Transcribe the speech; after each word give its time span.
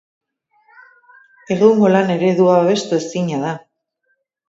Egungo 1.57 1.93
lan-eredua 1.93 2.59
babestu 2.65 3.01
ezina 3.05 3.47
da. 3.49 3.57